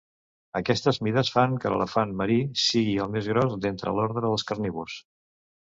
[0.59, 5.01] Aquestes mides fan que l'elefant marí sigui el més gros d'entre l'ordre dels carnívors.